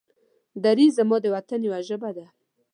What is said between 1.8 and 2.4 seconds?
ژبه ده.